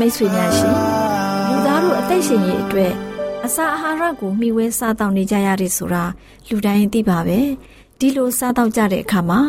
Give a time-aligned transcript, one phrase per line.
[0.00, 0.74] မိတ်ဆွေများရှင်
[1.48, 2.92] လူသားတို့အသက်ရှင်ရေးအတွက်
[3.46, 6.04] အစာအာဟာရကိုမျှဝဲစားတောင်းနေကြရတယ်ဆိုတာ
[6.48, 7.38] လူတိုင်းသိပါပဲ
[8.00, 9.40] ဒီလိုစားတော့ကြတဲ့အခါမှာ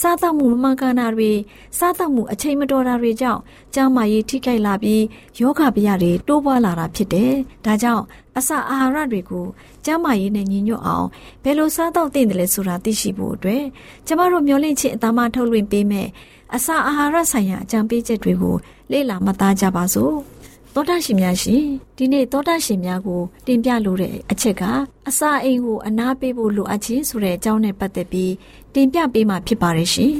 [0.00, 1.30] စားတော့မှုမမှန်ကန်တာတွေ
[1.78, 3.40] စားတော့မှုအချိန်မတော်တာတွေကြောင့်
[3.74, 5.02] ကြောင်းမာရေးထိခိုက်လာပြီး
[5.40, 7.32] ယောဂဗျာတွေတိုးပွားလာတာဖြစ်တယ်။
[7.64, 8.04] ဒါကြောင့်
[8.38, 9.46] အစာအာဟာရတွေကို
[9.84, 11.06] ကျန်းမာရေးနဲ့ညီညွတ်အောင်
[11.42, 13.64] ဘယ်လိုစားတော့သင့်တယ်လဲဆိုတာသိရှိဖို့အတွက်
[14.06, 16.08] ကျမတို့မျှဝင့်ခြင်းအသားမထုတ်လွှင့်ပေးမယ်
[16.54, 18.56] အစာအာဟာရဆိုင်ရာအကြံပေးချက်တွေကို
[18.92, 20.14] လေ့လာမှတ်သားကြပါစို့။
[20.74, 21.64] သောတာရှင်များရှင်
[21.96, 24.62] ဒီနေ့သောတာရှင်များကိုတင်ပြလိုတဲ့အချက်က
[25.08, 28.32] အစာအိမ်ကိုအနာပေးဖို့လိုအပ်ခြင်းဆိုတဲ့အကြောင်းနဲ့ပတ်သက်ပြီး
[28.74, 30.14] တင်ပြပေးမှာဖြစ်ပါတယ်ရှင်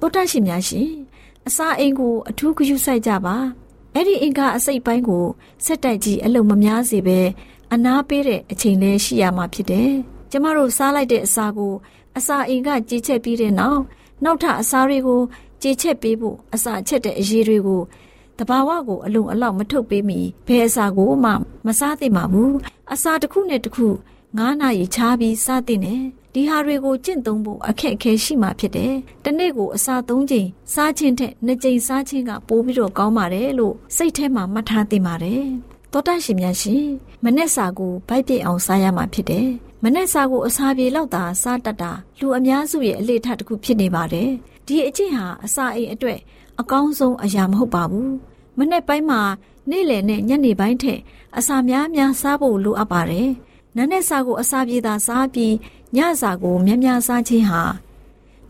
[0.00, 0.88] သောတာရှင်များရှင်
[1.48, 3.36] အစာအိမ်ကိုအထူးဂရုစိုက်ကြပါ
[3.94, 5.24] အဲ့ဒီအင်္ဂါအစိတ်ပိုင်းကို
[5.64, 7.18] စက်တိုက်ကြီးအလုံးမများစေပဲ
[7.72, 9.90] အနာပေးတဲ့အချိန်လေးရှိရမှာဖြစ်တယ်
[10.30, 11.74] ကျမတို့စားလိုက်တဲ့အစာကို
[12.18, 13.80] အစာအိမ်ကကြေချက်ပြီးတဲ့နောက်
[14.24, 15.20] နောက်ထပ်အစာတွေကို
[15.62, 17.82] ကြေချက်ပေးဖို့အစာချက်တဲ့အရေးတွေကို
[18.38, 21.32] တဘာဝကိုအလုံးအလောက်မထုတ်ပေးမီဘယ်အစာကိုမှ
[21.66, 22.54] မစားသင့်ပါဘူး
[22.92, 23.86] အစာတစ်ခုနဲ့တစ်ခု
[24.24, 26.02] 9နာရီခြားပြီးစားသင့်တယ်
[26.32, 28.94] ဒီဟာတွေကိုကျင့်သုံးဖို့အခက်အခဲရှိမှဖြစ်တယ်
[29.24, 35.44] တနေ့ကိုအစာ3ချိန်စားခြင်းထက်2ချိန်စားခြင်းကပိုပြီးတော့ကောင်းပါတယ်လို့စိတ်ထဲမှာမှတ်ထားသင့်ပါတယ်
[35.92, 36.84] တောတရှင်များရှင်
[37.24, 39.48] မနေ့စာကိုဗိုက်ပြည့်အောင်စားရမှာဖြစ်တယ်
[39.82, 44.30] မနေ့စာကိုအစာပြေလောက်သာစားတတ်တာလူအများစုရဲ့အလေထတစ်ခုဖြစ်နေပါတယ်
[44.66, 46.18] ဒီအကျင့်ဟာအစာအိမ်အတွက်
[46.60, 48.12] အကောင်းဆုံးအရာမဟုတ်ပါဘူး
[48.58, 49.20] မနေ့ပိုင်းမှာ
[49.70, 51.00] နေ့လယ်နဲ့ညနေပိုင်းထက်
[51.38, 53.30] အစာများများစားဖို့လိုအပ်ပါတယ်
[53.76, 55.54] နန်းနဲ့စာကိုအစာပြေသာစားပြီး
[55.96, 57.62] ညစာကိုများများစားခြင်းဟာ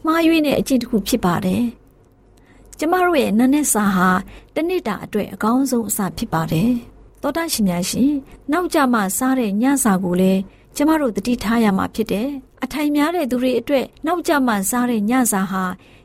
[0.05, 1.65] မှားယွင်းတဲ့အကျင့်တစ်ခုဖြစ်ပါတယ်
[2.79, 4.09] ကျမတို့ရဲ့နန်းနဲ့စာဟာ
[4.55, 6.71] တနေ့တာအတွက်အကောင်းဆုံးအစာဖြစ်ပါတယ်
[7.23, 8.13] သောတာရှင်များရှင်
[8.53, 10.41] နောက်ကြမှစားတဲ့ညစာကိုလည်း
[10.77, 12.29] ကျမတို့တတိထားရမှာဖြစ်တယ်
[12.65, 15.65] အထိုင်များတဲ့သူတွေအတွက်နောက်ကြမှစားတဲ့ညစာဟာ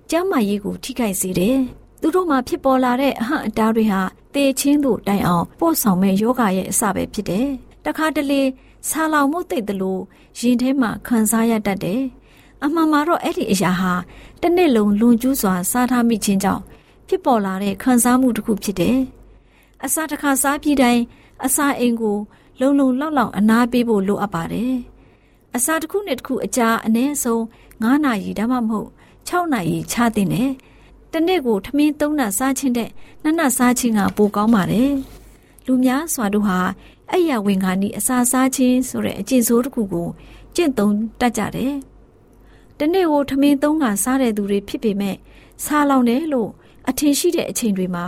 [0.10, 1.60] ကျန်းမာရေးကိုထိခိုက်စေတယ်။
[2.02, 4.02] သူတို့မှာဖြစ်ပေါ်လာတဲ့အဟန့်အတားတွေဟာ
[4.34, 7.48] သေချင်းတို့တိုင်အောင်ပို့ဆောင်မဲ့ယောဂရဲ့အစပဲဖြစ်တယ်။
[7.86, 8.42] တခါတလေ
[8.90, 10.02] ဆာလောင်မှုသိတဲ့လို့
[10.40, 12.02] ရင်ထဲမှာခံစားရတတ်တယ်။
[12.64, 13.94] အမှန်မှာတော့အဲ့ဒီအရာဟာ
[14.42, 16.64] တစ်နှစ်လုံးလွန်ကျူးစွာစားထားမိခြင်းကြောင့်
[17.08, 18.98] ဖြစ်ပေါ်လာတဲ့ခံစားမှုတစ်ခုဖြစ်တယ်။
[19.86, 21.04] အစာတစ်ခါစားပြီးတိုင်း
[21.46, 22.18] အစာအိမ်ကို
[22.60, 24.74] လုံလုံလောက်လောက်အနားပေးဖို့လိုအပ်ပါတယ်။
[25.56, 27.42] အစာတစ်ခုနဲ့တစ်ခုအကြာအနည်းဆုံး
[27.82, 28.90] 9နာရီဒါမှမဟုတ်
[29.28, 30.52] 6နာရီချသင့်တယ်။
[31.14, 32.90] တနေ့ကိုထမင်း၃နပ်စားခြင်းတဲ့
[33.24, 34.94] နှစ်နပ်စားခြင်းကပိုကောင်းပါတယ်
[35.66, 36.60] လူများစွာတို့ဟာ
[37.10, 40.10] အဲ့ရဝင်ခါနီအစာစားခြင်းဆိုတဲ့အကျင့်ဆိုးတစ်ခုကို
[40.56, 41.76] ကျင့်သုံးတတ်ကြတယ်။
[42.80, 45.16] တနေ့ကိုထမင်းသုံးကစားတဲ့သူတွေဖြစ်ပေမဲ့
[45.66, 46.50] စားလောင်တယ်လို့
[46.90, 48.06] အထင်ရှိတဲ့အချိန်တွေမှာ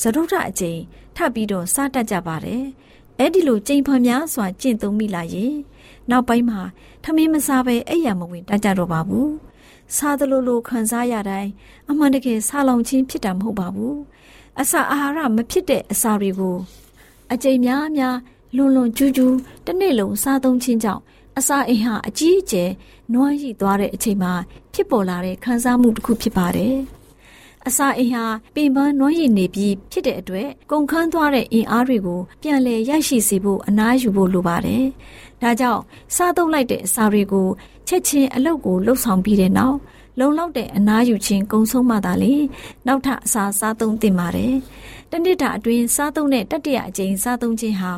[0.00, 0.78] သရုတ်ထအချိန်
[1.16, 2.62] ထပ်ပြီးတော့စားတတ်ကြပါတယ်။
[3.18, 5.54] အဲ့ဒီလိုကြိမ်ဖန်များစွာကျင့်သုံးမိလာရင်
[6.10, 6.60] နောက်ပိုင်းမှာ
[7.04, 9.28] ထမင်းမစားဘဲအဲ့ရမဝင်တတ်ကြတော့ပါဘူး။
[9.96, 11.50] စားသလိုလိုခံစားရတိုင်း
[11.90, 13.94] အမှန်တကယ်စားလောင်ခြင်းဖြစ်တာမဟုတ်ပါဘူး။
[14.60, 16.56] အစာအာဟာရမဖြစ်တဲ့အစာတွေကို
[17.32, 18.16] အကြိမ်များများ
[18.56, 19.36] လွန်လွန်ကျူးကျူး
[19.66, 21.02] တစ်နေ့လုံးစားသုံးခြင်းကြောင့်
[21.38, 22.70] အစာအိမ်ဟာအကြီးအကျယ်
[23.12, 24.32] နွမ်းရိသွားတဲ့အချိန်မှာ
[24.74, 26.76] ဖြစ်ပေါ်လာတဲ့ခံစားမှုတစ်ခုဖြစ်ပါတယ်။
[27.68, 28.24] အစာအိမ်ဟာ
[28.54, 34.84] ပင်ပန်းနွမ်းရိနေပြီးဖြစ်တဲ့အတွက်ကုန်ခန်းသွားတဲ့အင်အားတွေကိုပြန်လည်ရရှိစေဖို့အနားယူဖို့လိုပါတယ်။
[35.42, 35.82] ဒါကြောင့်
[36.14, 37.48] စားသုံးလိုက်တဲ့အစာတွေကို
[37.88, 39.76] ချက်ချင်းအလုပ်ကိုလှုပ်ဆောင်ပြီးတဲ့နောက်
[40.18, 42.34] လုံလောက်တဲ့အနားယူခြင်းကုံဆုံးမှသာလေ
[42.86, 44.54] နောက်ထပ်အစာစားသုံးသင့်ပါတယ်။
[45.10, 47.92] တနေ့တာအတွင်းစားသုံးတဲ့တတိယအကြိမ်စားသုံးခြင်းဟာ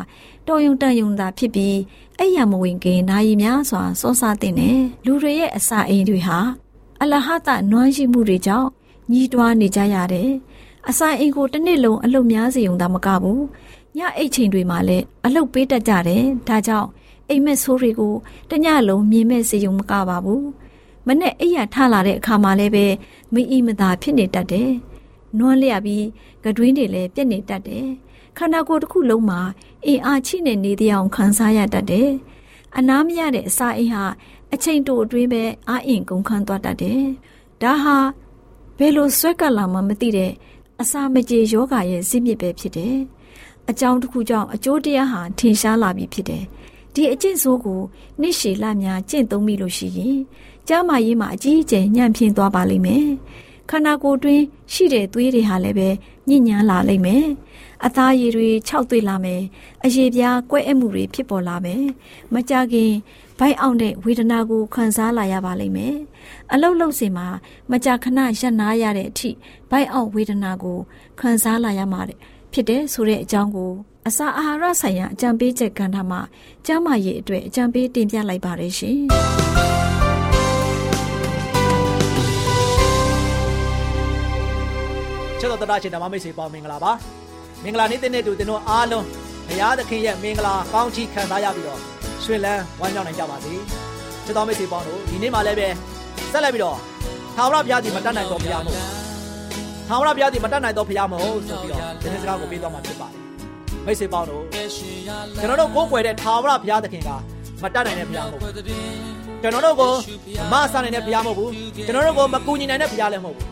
[0.49, 1.79] တော်ယုံတန်ယုံသာဖြစ်ပြီး
[2.19, 6.39] အဲ့ရမဝင်ခင်နာရီများစွာစောစားတဲ့နဲ့လူတွေရဲ့အစာအိမ်တွေဟာ
[7.03, 8.69] အလဟတနွမ်းရှိမှုတွေကြောင့်
[9.13, 10.31] ညီးတွားနေကြရတယ်။
[10.89, 13.41] အစာအိမ်ကိုတစ်နေ့လုံးအလုပ်များစေုံသာမကဘူး။
[13.97, 16.89] ညအိတ်ချိန်တွေမှာလည်းအလုပ်ပေးတတ်ကြတယ်။ဒါကြောင့်
[17.29, 18.15] အိမ်မက်ဆိုးတွေကို
[18.51, 20.43] တညလုံးမြင်မဲ့စေုံမကပါဘူး။
[21.07, 22.87] မနဲ့အိယာထလာတဲ့အခါမှာလည်းပဲ
[23.35, 24.71] မအီမသာဖြစ်နေတတ်တယ်။
[25.39, 26.07] နွမ်းလျက်ပြီး
[26.45, 27.87] ကတွင်းတွေလည်းပြက်နေတတ်တယ်။
[28.39, 29.41] ခန္ဓာကိုယ်တစ်ခုလုံးမှာ
[29.87, 32.11] အင်အားချိနေနေတဲ့အအောင်ခံစားရတတ်တယ်။
[32.77, 34.05] အနားမရတဲ့အစာအိမ်ဟာ
[34.53, 37.03] အချိန်တိုအတွင်းပဲအာအင်ကုန်ခန်းသွားတတ်တယ်။
[37.63, 37.97] ဒါဟာ
[38.83, 40.33] ဘယ်လိုဆွဲကပ်လာမှမသိတဲ့
[40.81, 42.97] အစာမကြေယောဂရဲ့ဇစ်မြစ်ပဲဖြစ်တယ်။
[43.71, 46.45] အကြောင်းတစ်ခုကြောင့်အကျိုးတရားဟာထင်ရှားလာပြီဖြစ်တယ်။
[46.95, 47.81] ဒီအကျင့်ဆိုးကို
[48.21, 50.19] နှစ်ရှည်လများကျင့်သုံးမိလို့ရှိရင်
[50.69, 53.07] ကျမ်းမာရေးမှာအကြီးအကျယ်ညံ့ဖျင်းသွားပါလိမ့်မယ်။
[53.71, 54.43] ခန္ဓာကိုယ်တွင်း
[54.73, 55.89] ရှိတဲ့သွေးတွေဟာလည်းပဲ
[56.29, 57.25] ညစ်ညမ်းလာလိမ့်မယ်။
[57.85, 59.43] အသားရည်တွေခြောက်သွေ့လာမယ်။
[59.85, 61.83] အရေပြားကွဲအပ်မှုတွေဖြစ်ပေါ်လာမယ်။
[62.33, 62.93] မကြခင်
[63.41, 65.97] ဘိုက်အောင်တဲ့ဝေဒနာကိုခံစားလာရပါလိမ့်မယ်။
[66.53, 67.29] အလုတ်လုတ်စင်မှာ
[67.71, 69.31] မကြာခဏရပ်နားရတဲ့အထိ
[69.71, 70.79] ဘိုက်အောင်ဝေဒနာကို
[71.21, 72.01] ခံစားလာရမှာ
[72.53, 73.73] ဖြစ်တဲ့ဆိုတဲ့အကြောင်းကို
[74.09, 76.21] အစာအာဟာရဆိုင်ရာအကြံပေးချက်ကဏ္ဍမှာ
[76.67, 78.99] ကျန်းမာရေးအတွက်အကြံပေးတင်ပြလိုက်ပါတယ်ရှင်။
[85.39, 86.93] ချစ်တော်တရရှင်ဓမ္မမိတ်ဆွေပေါင်းမင်္ဂလာပါ
[87.63, 89.07] မင်္ဂလာနေ့တဲ့နေ့တူတင်တို့အားလုံး
[89.49, 93.53] ဘုရားသခင်ရဲ့မင်္ဂလာကောင်းချီးခံစားရပြီးတော့ ရွှေလန်းဝမ်းမြောက်နိုင်ကြပါစေ
[94.25, 95.69] ချစ်တော်မိတ်ဆွေပေါင်းတို့ဒီနေ့မှလည်းပဲ
[96.33, 96.77] ဆက်လက်ပြီးတော့
[97.37, 98.85] ထာဝရဘုရားသည်မတတ်နိုင်တော့ဘုရားမဟုတ်
[99.89, 103.17] ထာဝရဘုရားသည်မတတ်နိုင်တော့ဘုရားမဟုတ်ဆိုပြီးတော့ဒီနေ့စကားကိုပေးသွားမှာဖြစ်ပါတယ်
[103.87, 107.11] မိတ်ဆွေပေါင်းတို့ကျွန်တော်တို့ကိုးကွယ်တဲ့ထာဝရဘုရားသခင်က
[107.63, 108.41] မတတ်နိုင်တဲ့ဘုရားမဟုတ်
[109.43, 109.93] ကျွန်တော်တို့ကို
[110.53, 113.49] မဆန်နိုင်တဲ့ဘုရားမဟုတ်ဘူးကျွန်တော်တို့ကိုမကူညီနိုင်တဲ့ဘုရားလည်းမဟုတ်ဘူး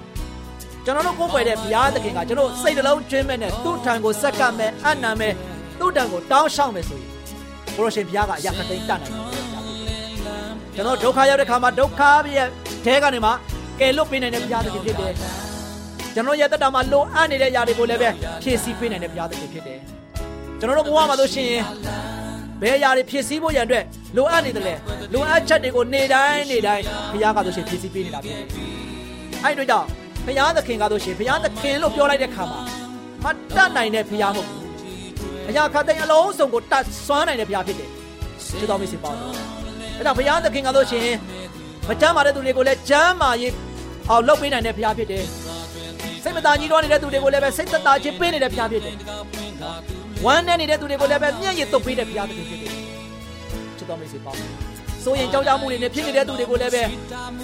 [0.84, 5.32] ကျွန်တော်တို့ကိုးကွယ်တဲ့ဘုရားသခင်ကကျွန်တော်စိတ်နှလုံးကျွင်းမဲ့နဲ့သူ့ထံကိုဆက်ကပ်မဲ့အနံမဲ့
[5.78, 7.07] သူ့ထံကိုတောင်းရှောက်မယ်ဆိုရင်
[7.78, 9.44] ဘုရားရှင်ဘုရားကအရာခသိမ်းတတ်နိုင်တယ်
[10.74, 12.02] ကျွန်တော်ဒုက္ခရောက်တဲ့ခါမှာဒုက္ခ
[12.36, 12.48] ရဲ့
[12.86, 13.30] တဲကနေမှ
[13.80, 15.12] ကယ်လွတ်ပေးနိုင်တဲ့ဘုရားသခင်ဖြစ်တယ်
[16.14, 18.10] ကျွန်တော်ရဲ့တက်တာမှာလိုအပ်နေတဲ့ຢာတွေကိုလည်းပဲ
[18.42, 19.78] ဖြည့်ဆည်းပေးနိုင်တဲ့ဘုရားသခင်ဖြစ်တယ်
[20.60, 21.52] ကျွန်တော်တို့ဘဝမှာဆိုရှင်
[22.62, 23.84] ဘယ်ຢာတွေဖြည့်ဆည်းဖို့ရန်အတွက်
[24.16, 24.74] လိုအပ်နေတယ်လေ
[25.14, 28.46] လိုအပ်ချက်တွေကိုနေတိုင်းနေတိုင်းဘုရားကဆိုရှင်ဖြည့်ဆည်းပေးနေတာဖြစ်တယ်
[29.44, 29.86] အဲ့တို့ကြောင့်
[30.26, 32.60] ဘုရားသခင်ကားလို့ရှိရင်ဘုရားသခင်လို့ပြောလိုက်တဲ့ခါမှာ
[33.24, 33.26] မ
[33.56, 34.67] တတ်နိုင်တဲ့ဘုရားမဟုတ်ဘူး
[35.48, 37.90] ဘုရားခတ်တဲ့အလုံးစုံကိုတတ်စွမ်းနိုင်တဲ့ဘုရားဖြစ်တယ်
[38.58, 39.18] ကျေးတော်မိတ်ဆွေပေါင်း
[39.98, 41.16] အဲဒါဘုရားသခင်ကားလို့ရှိရင်
[41.88, 43.52] မကြမ်းပါတဲ့သူတွေကိုလည်းကြမ်းမာရေး
[44.10, 45.24] အောင်လုပ်ပေးနိုင်တဲ့ဘုရားဖြစ်တယ်
[46.22, 48.94] စိတ်မသာကြီးတော့နေတဲ့သူတွေကိုလည်းပဲစိတ်သက်သာခြင်းပေးနေတဲ့ဘုရားဖြစ်တယ်
[50.24, 52.72] ဝမ်းနဲ့နေတဲ့သူတွေကိုလည်းပဲမျက်ရည်တုပ်ပေးတဲ့ဘုရားသခင်ဖြစ်တယ်
[53.78, 54.40] ကျေးတော်မိတ်ဆွေပေါင်း
[55.04, 56.82] စိုးရင်ကြောင်းကြမှုတွေနဲ့ဖြစ်နေတဲ့သူတွေကိုလည်းပဲ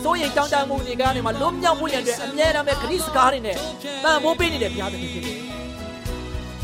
[0.02, 3.56] စိုးရင်ကြောင်းကြမှုတွေကနေမှလွတ်မြောက်မှုရတဲ့အတွက်အမြဲတမ်းပဲခရစ်စကားတွေနဲ့
[4.04, 5.38] ပံ့ပိုးပေးနေတဲ့ဘုရားသခင်ဖြစ်တယ်။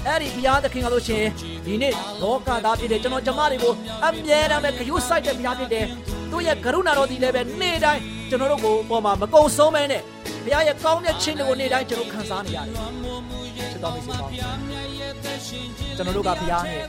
[0.07, 1.25] အဲ့ဒီဘုရားသခင်ကလို့ရှင်
[1.67, 1.93] ဒီနေ့
[2.23, 3.73] လောကသားဖြစ်တဲ့ကျွန်တော်ကျမတွေကို
[4.07, 5.87] အမြဲတမ်းပဲဂရုစိုက်တဲ့ဘုရားဖြစ်တယ်။
[6.31, 10.03] သူ့ရဲ့ကရုဏာတော်ဒီလည်းပဲနေ့တိုင်းကျွန်တော်တို့ကိုပေါ်မှာမကုံဆုံးမဲနဲ့
[10.45, 12.75] ဘုရားရဲ့ကောင်းတဲ့ခြင်းတွေကိုနေ့တိုင်းကျွန်တော်ခံစားနေရတယ်။
[13.57, 16.83] ချစ်တော်မိတ်ဆွေပေါင်းကျွန်တော်တို့ကဘုရားနဲ့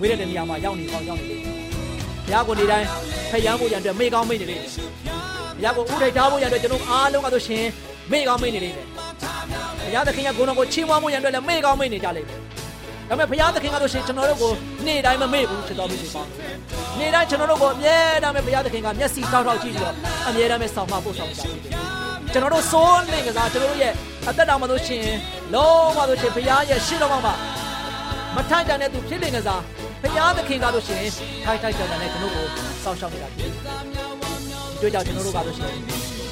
[0.00, 1.42] ဝိရတဲ့နေရာမှာရောက်နေအောင်ရောက်နေတယ်
[2.26, 2.86] ဘုရားကိုနေတိုင်း
[3.30, 4.70] ဖျံဖို့ရန်အတွက်မေကောင်းမေ့နေလိမ့်မယ်။
[5.56, 7.64] ဘုရားကိုဥထိုက်ထားဖို့ရန်အတွက်ကျွန်တော်အားလုံးကဆိုရှင်
[8.12, 8.70] မေကောင်းမေ့နေလိ
[9.90, 12.38] မ့်မယ်။ဘုရားသခင်ရဲ့ဂုဏ်တော်ကိုချီးမွမ်းဖို့ရန်အတွက်လည်းမေကောင်းမေ့နေကြလိမ့်မယ်။
[13.08, 14.52] ဒါပေမဲ့ဘုရားသခင်ကဆိုရှင်ကျွန်တော်တို့ကို
[14.86, 16.30] နေ့တိုင်းမမေ့ဘူးချစ်တော်မိတ်ဆွေပေါင်း။
[16.98, 19.94] နေ့တိုင်းကျွန်တော်တို့ကိုအမြဲတမ်းပဲဘုရားသခင်ကမျက်စိတောက်တောက်ကြည့်ပြီးတော့
[20.28, 21.54] အမြဲတမ်းပဲဆောင်မပို့ဆောင်ကြတယ်။
[22.32, 23.92] ကျွန်တော်တို့စိုးနေကစားကျွန်တော်တို့ရဲ့
[24.28, 25.04] အသက်တော်မှာဆိုရှင်
[25.54, 27.34] လုံးဝဆိုရှင်ဘုရားရဲ့ရှေ့တော်မှာ
[28.36, 29.62] မထိုက်တန်တဲ့သူဖြစ်နေကစား
[30.02, 31.12] ဘုရားသခင်ကားလို့ရှိရင်
[31.44, 32.46] ထိုက်ထိုက်တန်တန်နဲ့ကျွန်တော်ကို
[32.84, 33.52] စောင့်ရှောက်နေတာဖြစ်တယ်။
[34.80, 35.78] တွေ့ကြကျွန်တော်တို့ကားလို့ရှိရင်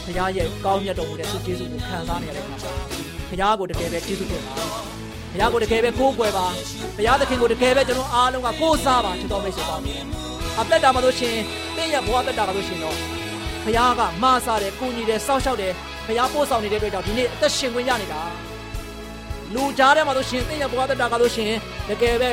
[0.07, 2.98] ဘုရားရဲ့ကောင်းမြတ်တော်မူတဲ့ဆုကျေးဇူးကိုခံစားနေရတဲ့အခါမှာ
[3.31, 4.67] ဘုရားကိုတကယ်ပဲကျေးဇူးတင်ပါဘု
[5.33, 6.47] ဘုရားကိုတကယ်ပဲကိုးကွယ်ပါ
[6.97, 9.85] ဘုရားသခင်ကိုတကယ်ပဲကျွန်တော်အားလုံးကကိုးစားပါချစ်တော်မိတ်ဆွေပေါင်း
[10.61, 11.37] အသက်တာမှာလို့ရှင်
[11.77, 12.97] တင်းရဲ့ဘဝသက်တာကလို့ရှင်တော့
[13.65, 15.73] ဘုရားကမဆာတယ်ကိုညီတယ်စောက်ရှောက်တယ်
[16.07, 18.21] ဘုရားပို့ဆောင်နေတဲ့အတွက်ကြောင့်ဒီနေ့အသက်ရှင်ခွင့်ရနေတာ
[19.55, 21.53] လူကြားထဲမှာလို့ရှင်တင်းရဲ့ဘဝသက်တာကလို့ရှင်
[21.89, 22.31] တကယ်ပဲ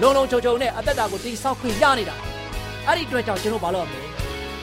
[0.00, 2.16] လုံလုံချုံချုံနဲ့အသက်တာကိုတိဆောက်ခွင့်ရနေတာ
[2.86, 4.00] အဲ့ဒီအတွက်ကြောင့်ကျွန်တော်ဘာလို့မလဲ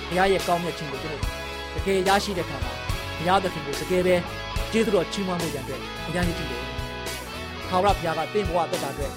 [0.07, 1.23] ဘုရားရဲ့ကောင်းမြတ်ခြင်းကိုကျွန်တော်
[1.75, 2.73] တကယ်ရရှိတဲ့ခါမှာ
[3.17, 4.15] ဘုရားသခင်ကိုတကယ်ပဲ
[4.71, 6.63] ကျေးဇူးတော်ချီးမွမ်းမှုကြံအတွက်အများကြီးကြည့်တယ်။
[7.69, 9.11] ခေါရဘုရားကတင့်ဘဝသက်တာအတွက်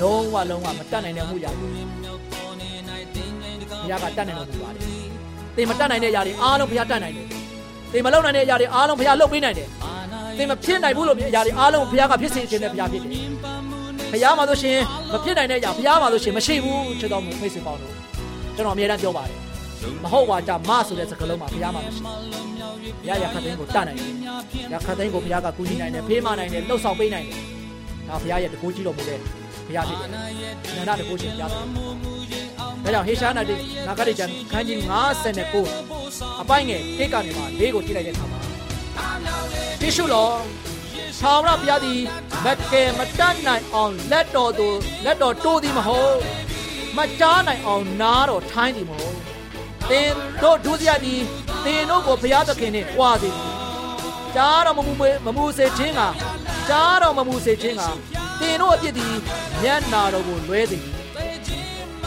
[0.00, 1.78] လုံးဝလုံးဝမတတ်နိုင်တဲ့မှုရာကိုဘု
[3.90, 4.84] ရားကတတ်နိုင်တော်မူပါတယ်။
[5.56, 7.26] သင်မတတ်နိုင်တဲ့အရာတွေအားလုံးဘုရားတတ်နိုင်တယ်။
[7.92, 9.68] သင်မလုပ်နိုင်တဲ့အရာတွေအားလုံးဘုရားလုပ်ပေးနိုင်တယ်။
[10.38, 13.10] သင်မဖြစ်နိုင်ဘူးလို့အရာတွေအားလုံးဘုရားကဖြစ်စေခြင်းနဲ့ဘုရားဖြစ်တယ်။
[14.12, 14.78] ဘုရားမှာလို့ရှင်
[15.12, 17.92] မဖြစ်နိုင်တဲ့အရာဘုရားမှာလို့ရှင်မရှိဘူးချစ်တော်မူမိတ်ဆွေပေါင်းတို့
[18.56, 19.38] ကျွန်တော်အမြဲတမ်းပြောပါတယ်။
[20.02, 22.40] မဟုတ်ပါကြမဆိုတဲ့စကားလုံးမှာဘုရားမှာမရှိဘူး။
[22.82, 24.12] ဘုရားရခတ်သိန်းကိုတတ်နိုင်တယ်။
[24.72, 27.38] ရခတ်သိန်းကိုဘုရားကကူညီနိုင်တယ်ဖေးမနိုင်တယ်လှုပ်ဆောင်ပေးနိုင်တယ်။
[28.08, 29.18] ဒါဘုရားရဲ့တကူကြီးတော်မူတဲ့
[29.66, 30.08] ဘုရားဖြစ်တယ်။
[30.76, 31.66] နန္ဒတကူရှင်ဘုရားတော်။
[32.84, 34.78] ဒါကြောင့်ဟေရှာနာတိနာဂရိကျန်ခန်းကြီး
[35.60, 38.40] 59အပိုင်းငယ်တိတ်ကနေမှလေးကိုကြည့်လိုက်တဲ့အခါမှာ
[39.80, 40.32] တိရှုတော်
[41.20, 42.00] သာဝရဘုရားသည်
[42.44, 44.68] မကဲမတတ်နိုင်အောင်လက်တော်သူ
[45.04, 46.16] လက်တော်တိုးသည်မဟုတ်
[46.96, 49.16] မကြားနိုင်အောင်နားတော်ထိုင်းသည်မဟုတ်
[49.90, 50.10] သင်
[50.42, 51.20] တို့ဒုစရသည်
[51.64, 53.30] သင်တို့ကိုဘုရားသခင်နှင့်ကြွားစေ
[54.34, 54.92] ကြားတော်မမူ
[55.26, 56.00] မမူစေခြင်းက
[56.68, 57.82] ကြားတော်မမူစေခြင်းက
[58.40, 59.14] သင်တို့အပြစ်သည်
[59.62, 60.78] မျက်နာတော်ကိုလွဲစေ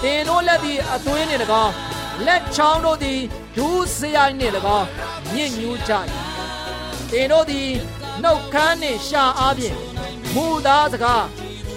[0.02, 1.74] သင်တို့လက်သည်အသွေးနှင့်၎င်း
[2.26, 3.20] လက်ချောင်းတို့သည်
[3.56, 4.88] ဒူးစရိုက်နှင့်၎င်း
[5.34, 5.94] ညစ်ညူးကြ၏
[7.12, 7.70] သင်တို့သည်
[8.24, 9.78] နှုတ်ခမ်းနှင့်ရှာအားဖြင့်
[10.36, 11.26] မူသားစကား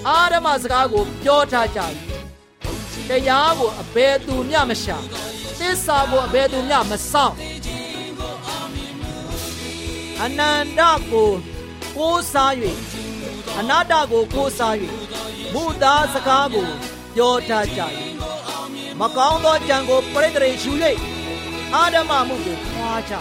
[0.08, 1.80] အာရမစကားကိုပြောထားကြ၏
[3.08, 4.98] တရားကိုအဘယ်သူမျှမရှာ
[5.58, 7.34] သစ္စာကိုအဘယ်သူမျှမဆောင်
[10.24, 10.80] အနန္တ
[11.12, 11.30] ကို
[11.96, 12.52] ကိုးစား၍
[13.58, 14.74] အနာတကိုကိုးစား၍
[15.54, 16.66] မူသားစကားကို
[17.16, 17.80] ပြောတတ်ကြ၏
[19.00, 20.72] မကောင်းသောကြံကိုပြိတ္တိရှူ၍
[21.74, 23.14] အာဓမမှုကိုခွာကြ၏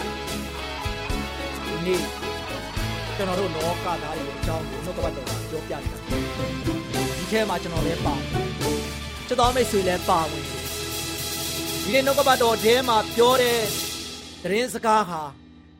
[1.67, 2.01] ဒီနေ့
[3.15, 8.15] ကျွန်တော်တို့လောကသားတွေအကြောင်းကိုနှုတ်ကပတ်တော်ကပြောပြနေတာဒီထဲမှာကျွန်တော်လည်းပါ
[9.27, 10.43] ကျွန်တော်မိတ်ဆွေလည်းပါဝင်
[11.83, 13.59] ဒီနေ့နှုတ်ကပတ်တော်ထဲမှာပြောတဲ့
[14.43, 15.21] သတင်းစကားဟာ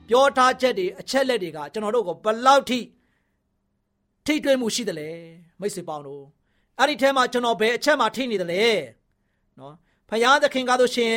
[0.09, 2.79] ပြောထားချက်တွေအချက်လက်တွေကကျွန်တော်တို့ကိုဘလောက်ထိ
[4.25, 5.09] ထိတွေ့မှုရှိသလဲ
[5.59, 6.23] မိတ်ဆွေပေါင်းတို့
[6.79, 8.63] အဲ့ဒီထဲမှာကျွန်တော်ဘယ်အချက်မှထိနေသလဲ
[9.59, 9.73] နော်
[10.09, 11.13] ဖယားသခင်ကားလို့ရှင်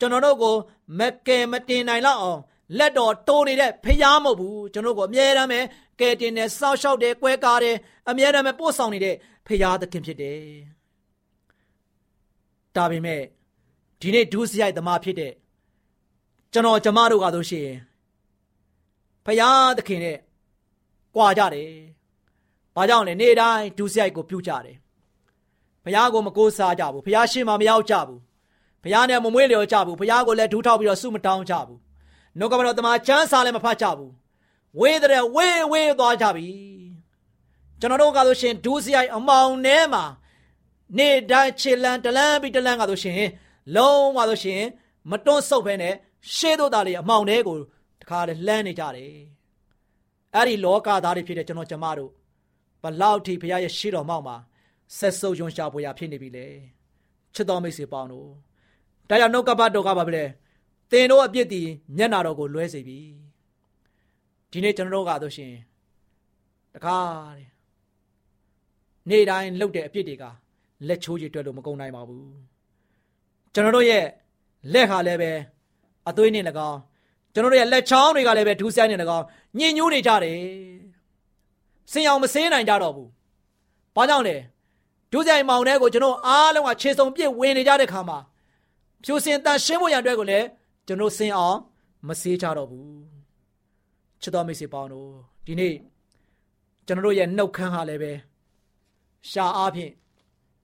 [0.00, 0.54] ကျွန်တော်တို့ကို
[0.98, 2.40] မကယ်မတင်နိုင်လောက်အောင်
[2.78, 5.60] လက်တော်တိုးနေတဲ့ဖယားမဟုတ်ဘူးကျွန်တော်ကိုအမြဲတမ်းပဲ
[6.00, 7.76] ကယ်တင်တယ်စောက်ရှောက်တယ်ကွဲကားတယ်
[8.08, 10.40] အမြဲတမ်းပဲပို့ဆောင်နေတဲ့ဖယားသခင်ဖြစ်တယ်
[12.76, 13.22] ဒါပေမဲ့
[14.00, 15.32] ဒီနေ့ဒုစရိုက်သမားဖြစ်တဲ့
[16.52, 17.68] ကျွန်တော်ကျမတို့ကားလို့ရှင်
[19.26, 20.18] ဖယားသခင်နဲ့
[21.14, 21.70] ကြွာကြတယ်။
[22.76, 24.76] ဘာကြောင့်လဲနေ့တိုင်းဒုစရိုက်ကိုပြုကြတယ်။
[25.84, 28.20] ဘုရားကိုမကိုးစားကြဘူး။ဘုရားရှင်းမှမရောက်ကြဘူး။
[28.82, 31.78] ဘုရားနဲ့မမွေးလျော်ကြဘူး။ဘုရားကိုလည်းဒူးထောက်ပြီးတော့ဆုမတောင်းကြဘူး။
[32.38, 34.10] နှုတ်ကပတော်တမန်ကျမ်းစာလည်းမဖတ်ကြဘူး။
[34.80, 36.48] ဝေးတဲ့ဝေးဝေးသွားကြပြီ။
[37.80, 40.04] ကျွန်တော်တို့ကဆိုရှင်ဒုစရိုက်အမောင်ထဲမှာ
[40.98, 43.22] နေ့တိုင်းခြေလန်းတလန်းပြီးတလန်းကဆိုရှင်
[43.76, 44.62] လုံးဝဆိုရှင်
[45.10, 45.94] မတွန်းဆုပ်ဖဲနဲ့
[46.34, 47.56] ရှေးတို့သားလေးအမောင်ထဲကို
[48.04, 49.12] တခါလေလှမ်းနေကြတယ်
[50.34, 52.10] အဲ့ဒီလောကသားတွေဖြစ်တဲ့ကျွန်တော်ကျမတို့
[52.82, 54.36] ဘလောက်ထိဘုရားရဲ့ရှေးတော်မောက်မှာ
[54.98, 56.46] ဆက်ဆုပ်ယွန်ရှာဖွေရဖြစ်နေပြီလေ
[57.34, 58.28] ချစ်တော်မိတ်ဆွေပေါင်းတို့
[59.08, 60.24] ဒါကြောင့်နှုတ်ကပတ်တော်ကပါပဲလေ
[60.90, 61.62] သင်တို့အပြစ်ဒီ
[61.96, 62.98] မျက်နာတော်ကိုလွဲစေပြီ
[64.50, 65.52] ဒီနေ့ကျွန်တော်တို့ကဆိုရှင်
[66.74, 66.98] တခါ
[67.36, 67.48] တဲ့
[69.08, 70.24] နေ့တိုင်းလှုပ်တဲ့အပြစ်တွေက
[70.88, 72.28] လက်ချိုးကြီးတွက်လို့မကုန်နိုင်ပါဘူး
[73.52, 74.04] ကျွန်တော်တို့ရဲ့
[74.72, 75.32] လက်ဟာလည်းပဲ
[76.08, 76.80] အသွေးနဲ့၎င်း
[77.34, 79.24] ကျွန်တော်တို့ရဲ့လက်ချောင်းတွေကလည်းပဲဒူးဆိုင်နေ၎င်း
[79.58, 80.38] ညင်ညူးနေကြတယ်
[81.92, 83.10] စင်အောင်မစင်းနိုင်ကြတော့ဘူး
[83.96, 84.36] ဘာကြောင့်လဲ
[85.12, 88.18] ဒူးဆိုင်မောင်တဲ့ကိုကျွန်တော်အားလုံးကခြေစုံပြစ်ဝင်နေကြတဲ့ခါမှာ
[89.04, 90.46] ဖြူစင်တန်ရှင်းဖို့ရန်အတွက်ကိုလည်း
[90.86, 91.58] ကျွန်တော်စင်အောင်
[92.08, 92.88] မစေးကြတော့ဘူး
[94.22, 95.10] ချစ်တော်မိတ်ဆွေပေါင်းတို့
[95.46, 95.74] ဒီနေ့
[96.86, 98.12] ကျွန်တော်တို့ရဲ့နှုတ်ခမ်းဟာလည်းပဲ
[99.30, 99.92] ရှာအားဖြင့်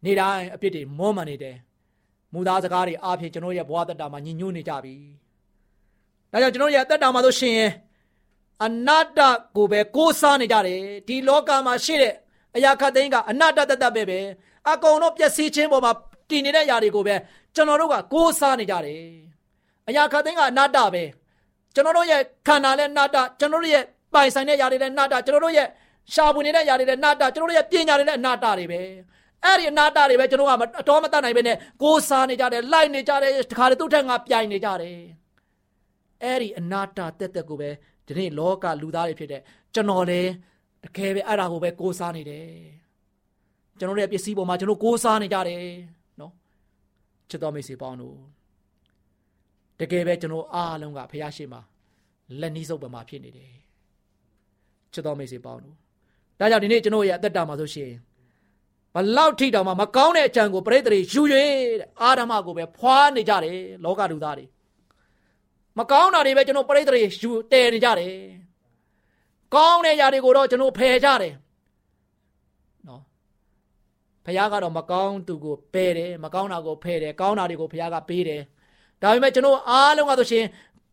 [0.05, 1.57] နေတိုင်းအပြစ်တွေမောမှန်နေတယ်
[2.33, 4.97] မူသားစကားတွေအားဖြင့်ကျွန်တော်ရဲ့ဘဝတတမှာညှဉ်းညွတ်နေကြပြီ။
[6.33, 7.73] ။ဒါကြောင့်ကျွန်တော်ရဲ့အသက်တာမှာဆိုရှင်ရင်
[8.65, 9.21] အနာတ္တ
[9.57, 12.15] ကိုပဲကိုးစားနေကြတယ်။ဒီလောကမှာရှိတဲ့
[12.57, 14.19] အရာခတ်သိန်းကအနာတ္တတတ်ပဲပဲ။
[14.71, 15.93] အကုန်လုံးပျက်စီးခြင်းပေါ်မှာ
[16.31, 17.17] တည်နေတဲ့အရာတွေကိုပဲ
[17.55, 19.05] ကျွန်တော်တို့ကကိုးစားနေကြတယ်။
[19.89, 21.05] အရာခတ်သိန်းကအနာတ္တပဲ။
[21.75, 23.85] ကျွန်တော်တို့ရဲ့ခန္ဓာလည်းအနာတ္တကျွန်တော်တို့ရဲ့
[24.15, 25.69] ပိုင်ဆိုင်တဲ့ຢာတွေလည်းအနာတ္တကျွန်တော်တို့ရဲ့
[26.15, 28.81] ရှားပွေနေတဲ့ຢာတွေလည်းအနာတ္တကျွန်တော်တို့ရဲ့ပညာတွေလည်းအနာတ္တတွေပဲ။
[29.45, 34.99] အဲ့ဒီအနာတာတွေပဲကျွန်တော်ကအတော်မတတ်နိုင်ပဲနဲ့ကိုးစားနေကြတယ်လိုက်နေကြတယ်တခါလေသူ့ထက်ငါပြိုင်နေကြတယ်
[36.23, 37.71] အဲ့ဒီအနာတတက်တက်ကိုပဲ
[38.07, 39.43] ဒီနေ့လောကလူသားတွေဖြစ်တဲ့
[39.75, 40.31] ကျွန်တော်လည်း
[40.85, 42.47] တကယ်ပဲအဲ့ဒါကိုပဲကိုးစားနေတယ်
[43.79, 45.65] ကျွန်တော်တို့ရဲ့ပစ္စည်းပေါ်မှာကျွန်တော်ကိုးစားနေကြတယ်
[46.21, 46.33] နော်
[47.31, 48.17] ချစ်တော်မိတ်ဆွေပေါင်းတို့
[49.81, 51.61] တကယ်ပဲကျွန်တော်အားလုံးကဖះရှိမှာ
[52.41, 53.53] လက်နှီးစုပ်ပမှာဖြစ်နေတယ်
[54.93, 55.77] ချစ်တော်မိတ်ဆွေပေါင်းတို့
[56.39, 57.91] ဒါကြောင့်ဒီနေ့ကျွန်တော်ရဲ့အသက်တာမှာဆိုရှင်
[58.95, 61.23] ဘလောက်ထိတောင်မှမကောင်းတဲ့အကြံကိုပြိတ္တိယူ၍
[62.03, 64.47] အာဓမ္မကိုပဲဖွာနေကြတယ်လောကလူသားတွေ
[65.81, 68.15] မကောင်းတာတွေပဲကျွန်တော်ပြိတ္တိယူတည်နေကြတယ်
[69.55, 71.35] ကောင်းတဲ့ຢာတွေကိုတော့ကျွန်တော်ဖယ်ကြတယ်
[72.89, 73.03] နော်
[74.25, 78.43] ဖခင်ကတော့မကောင်းသူကိုပယ်တယ်မကောင်းတာကိုဖယ်တယ်ကောင်းတာတွေကိုဖခင်ကပေးတယ်
[79.03, 80.45] ဒါပေမဲ့ကျွန်တော်အားလုံးကဆိုရှင်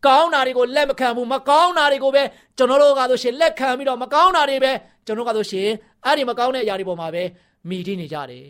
[0.05, 2.23] ကောင်းတာတွေကိုလက်မခံဘူးမကောင်းတာတွေကိုပဲ
[2.57, 4.71] ကျွန်တော်တို့ကဆိုရှင်လက်ခံပြီးတော့မကောင်းတာတွေပဲ
[5.05, 5.69] ကျွန်တော်ကဆိုရှင်
[6.05, 7.23] အဲ့ဒီမကောင်းတဲ့အရာတွေပေါ်မှာပဲ
[7.69, 8.47] မိတိနေကြတယ်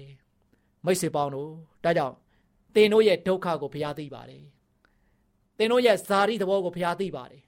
[0.86, 1.50] မိတ်ဆွေပေါင်းတို့
[1.84, 2.16] ဒါကြောင့်
[2.76, 4.44] သင်တို့ရဲ့ဒုက္ခကိုဘုရားသိပါတယ်
[5.58, 7.42] သင်တို့ရဲ့ဇာတိသဘောကိုဘုရားသိပါတယ်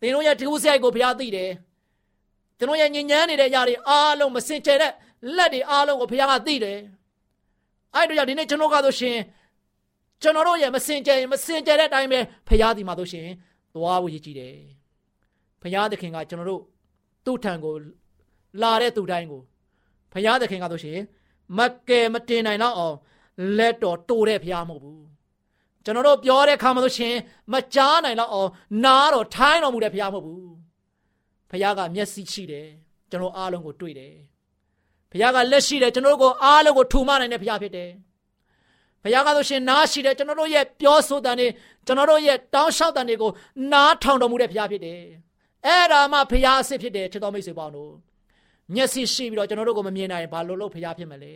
[0.00, 1.50] သင်တို့ရဲ့ဒုစရိုက်ကိုဘုရားသိတယ်
[2.58, 4.92] သင်တို့ရဲ့ညဉ့်ညမ်းနေတဲ့အရာတွေအားလုံးမစင်ကြဲတဲ့
[5.36, 6.78] လက်တွေအားလုံးကိုဘုရားကသိတယ်
[7.94, 9.18] အဲ့တို့ကြောင့်ဒီနေ့ကျွန်တော်ကဆိုရှင်
[10.22, 13.26] ကျွန်တော်တို့ရဲ့မစင်ကြဲမစင်ကြဲတဲ့အတိုင်းပဲဘုရားဒီမှာဆိုရှင်
[13.74, 14.54] သွားဖို့ရည်ကြည်တယ်
[15.62, 16.62] ဘုရားသခင်ကကျွန်တော်တို့
[17.24, 17.74] သူ့ထံကို
[18.62, 19.42] လာတဲ့သူတိုင်းကို
[20.12, 20.98] ဖရာသခင်ကဆိုရှင်
[21.58, 22.96] မကယ်မတင်နိုင်တော့အောင်
[23.56, 25.09] လက်တော်တိုးတဲ့ဖရာမဟုတ်ဘူး
[25.84, 27.14] ကျွန်တော်တို့ပြောတဲ့ခါမှာဆိုရှင်
[27.52, 28.50] မကြားနိုင်တော့အောင်
[28.84, 30.50] နားတော်ထိုင်းတော်မူတဲ့ဖရာမဟုတ်ဘူး
[31.50, 32.68] ဖရာကမျက်စိရှိတယ်
[33.10, 34.14] ကျွန်တော်အားလုံးကိုတွေ့တယ်
[35.12, 37.90] ဖရာကလက်ရှိတယ်ကျွန်တော်တို့ကိုအားလုံးကိုထူမနိုင်တဲ့ဖရာဖြစ်တယ်
[39.04, 41.48] ဖရာကဆိုရှင်နားရှိတယ်ကျွန်တော်တို့ရဲ့ပြောဆိုတန်တွေ
[41.86, 43.30] ကျွန်တော်တို့ရဲ့တောင်းလျှောက်တန်တွေကို
[43.72, 45.00] နားထောင်တော်မူတဲ့ဖရာဖြစ်တယ်
[45.66, 47.92] အဲ့ဒါမှဖရာအစ်စ်ဖြစ်တယ်ချစ်တော်မိတ်ဆွေပေါင်းတို့
[48.74, 51.32] မျက်စိရှိပြီးတော့ကျွန်တော်တို့ကိုမမြင်နိုင်ဘာလို့လို့ဖျားဖြစ်မလဲ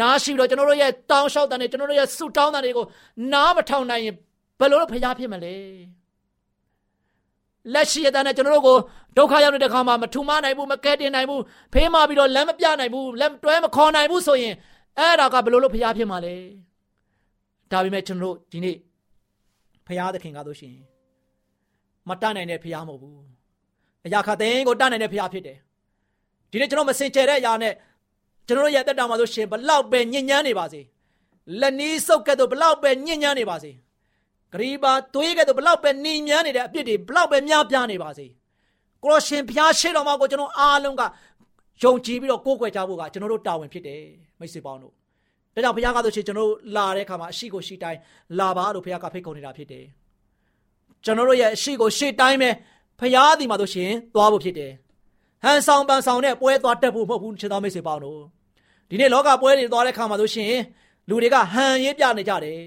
[0.00, 2.86] နားရှိပြီးတော့ကျွန်တော်တို့ရဲ့တောင်းလျှောက်တန်တွေကျွန်တော်တို့ရဲ့ဆုတောင်းတန်တွေကို
[3.32, 4.14] နားမထောင်နိုင်ရင်
[4.58, 5.54] ဘယ်လိုလို့ဖျားဖြစ်မလဲ
[7.72, 8.76] လက်ရှိရတဲ့ကျွန်တော်တို့ကို
[9.16, 14.54] ဒုက္ခရောက်တဲ့ခါမှာမထူမနိုင်ဘူးမကဲတင်နိုင်ဘူးဖေးမပြီးတော့လမ်းမပြနိုင်ဘူးလက်တွဲမခေါ်နိုင်ဘူးဆိုရင်
[14.98, 16.34] အဲ့ဒါကဘယ်လိုလို့ဖျားဖြစ်မှာလဲ
[17.72, 18.76] ဒါပေမဲ့ကျွန်တော်တို့ဒီနေ့
[19.86, 20.84] ဖျားသခင်ကားလို့ရှိရင်
[22.08, 23.18] မတတ်နိုင်တဲ့ဖျားမဟုတ်ဘူး
[24.06, 25.58] အရာခတဲ့ကိုတတ်နိုင်တဲ့ဖျားဖြစ်တယ်
[26.50, 27.74] ဒီနေ့ကျွန်တော်မစင်ကြဲတဲ့အရာနဲ့
[28.46, 30.80] ကျွန်တော်ရဲ့အသက်တာမှာဆိုရှင်ဘလောက်ပဲညဉ့်ညမ်းနေပါစေ
[31.60, 33.70] လက်နီးစုပ်ကဲ့သို့ဘလောက်ပဲညဉ့်ညမ်းနေပါစေ
[34.52, 38.26] ဂရီပါသွေးကဲ့သို့ဘလောက်ပဲနှိမ်မြန်းနေတဲ့အပြစ်တွေဘလောက်ပဲများပြားနေပါစေ
[39.02, 41.02] ကိုရရှင်ဘုရားရှိတော်မှာကိုကျွန်တော်အားလုံးက
[41.82, 44.02] ယုံကြည်ပြီးတော့ကိုးကွယ်ကြဖို့ကကျွန်တော်တို့တာဝန်ဖြစ်တယ်
[44.40, 44.92] မိတ်ဆွေပေါင်းတို့
[45.54, 47.98] ဒါကြောင့်ဘုရားကဆိုရှင်ကျွန်တော်တို့လာတဲ့အခါမှာအရှိကိုရှိတိုင်း
[48.38, 49.84] လာပါလို့ဘုရားကဖိတ်ခေါ်နေတာဖြစ်တယ်
[51.04, 52.50] ကျွန်တော်တို့ရဲ့အရှိကိုရှေ့တိုင်းပဲ
[53.00, 54.72] ဘုရားဒီမှာဆိုရှင်သွားဖို့ဖြစ်တယ်
[55.44, 58.20] ဟန်ဆောင်ပန်ဆောင်တဲ့ပွဲသွားတက်ဖို့မဟုတ်ဘူးချစ်တော်မိတ်ဆွေပေါင်းတို့
[58.88, 60.52] ဒီနေ့လောကပွဲတွေသွားတဲ့ခါမှာဆိုရှင်
[61.08, 62.60] လူတွေကဟန်ရေးပြနေကြတယ်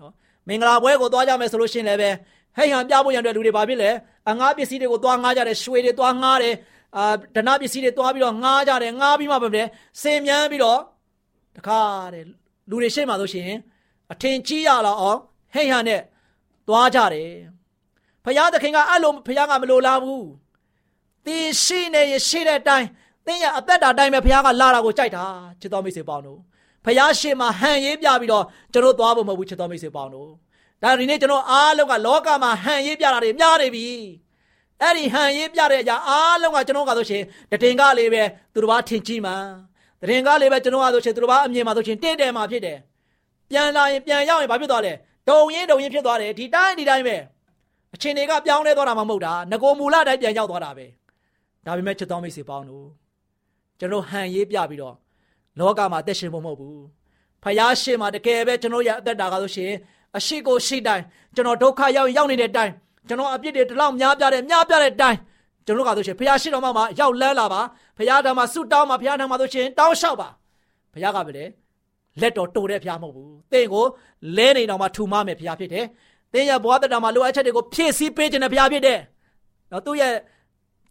[0.00, 0.12] နော်
[0.48, 2.10] မင်္ဂလာပွဲကိုသွားကြမယ်ဆိုလို့ရှင်လည်းပဲ
[2.56, 3.90] ဟဲ့ဟန်ပြဖို့ရတဲ့လူတွေဘာဖြစ်လဲ
[4.28, 6.54] အငားပစ္စည်းတွေကိုသွားငားကြတယ်ရွှေတွေသွားငားတယ်
[6.96, 7.04] အာ
[7.36, 9.48] ဒနာပစ္စည်းတွေသွားပြီးတော့ငားကြတယ်ငားပြီးမှပဲ
[10.02, 10.80] စင်မြန်းပြီးတော့
[11.56, 11.80] တခါ
[12.14, 12.24] တဲ့
[12.70, 13.50] လူတွေရှေ့မှာဆိုရှင်
[14.12, 15.18] အထင်ကြီးရလောက်အောင်
[15.54, 16.00] ဟဲ့ဟန်နဲ့
[16.68, 17.32] သွားကြတယ်
[18.24, 20.26] ဖယားသခင်ကအဲ့လိုဖယားကမလိုလားဘူး
[21.26, 22.88] သင်ရှိနေရရှိတဲ့အတိုင်း
[23.26, 25.24] သင်ရအသက်တာတိုင်းပဲဘုရားကလာတာကိုကြိုက်တာ
[25.60, 26.38] ချစ်တော်မိတ်ဆွေပေါင်းတို့
[26.84, 30.28] ဘုရားရှေ့မှာဟန်ရေးပြပြီးတော့ကျွန်တော်သွားဖို့မဟုတ်ဘူးချစ်တော်မိတ်ဆွေပေါင်းတို့
[30.82, 33.86] ဒါဒီနေ့ကျွန်တော်အားလုံးကလောကမှာဟန်ရေးပြတာတွေများနေပြီ
[34.82, 38.22] အဲ့ဒီဟန်ရေးပြတဲ့အရာအားလုံးကကျွန်တော်ကဆိုရှင်တတင်ကလေးပဲ
[38.54, 39.36] သူတို့ဘာထင်ကြီးမှာ
[40.02, 42.78] တတင်ကလေးပဲကျွန်တော်ကဆိုရှင်သူတို့ဘာအမြင်မှာဆိုရှင်တင့်တယ်မှာဖြစ်တယ်
[43.50, 44.92] ပြန်လာရင်ပြန်ရောက်ရင်ဘာဖြစ်သွားလဲ
[45.28, 47.16] ဒုံရင်ဒုံရင်ဖြစ်သွားတယ်ဒီတိုင်းဒီတိုင်းပဲ
[47.94, 50.86] အချိန်တွေကပြောင်းလဲသွားတာမှမဟုတ်တာငကိုမူလတိုင်းပြန်ရောက်သွားတာပဲ
[51.66, 52.86] ဒါပေမဲ့ချစ်တော်မိတ်ဆွေပေါင်းတို့
[53.78, 54.94] ကျွန်တော်ဟန်ရေးပြပြီးတော့
[55.58, 56.80] လောကမှာတက်ရှင်ဖို့မဟုတ်ဘူး
[57.42, 59.76] ဖယားရှေ့မှာတကယ်ပဲကျွန်တော်ရဲ့အသက်တာကားလို့ရှိရင်
[60.16, 62.72] အရှိကိုရှိတိုင်းကျွန်တော်ဒုက္ခရောက်ရောက်နေတဲ့အတိုင်း
[63.08, 65.18] ကျွန်တော်အပြစ်တွေတလောက်များပြတဲ့များပြတဲ့အတိုင်း
[65.66, 67.60] ကျွန်တော်ကဆိုရှင်ဖယားရှိတော်မှာရောက်လန်းလာပါ
[67.98, 70.28] ဖယားတော်မှာဆုတောင်းပါဖယားတော်မှာဆိုရှင်တောင်းလျှောက်ပါ
[70.94, 71.44] ဖယားကပဲလေ
[72.20, 73.84] လက်တော်တိုတဲ့ဖယားမဟုတ်ဘူးသင်ကို
[74.36, 75.86] လဲနေတော်မှာထူမမယ်ဖယားဖြစ်တယ်
[76.32, 78.98] သင်ရဲ့ဘဝတတာမှာလိုအပ်ချက်တွေကိုဖြည့်ဆည်းပေးခြင်းနဲ့ဖယားဖြစ်တယ်
[79.72, 80.12] နော်သူ့ရဲ့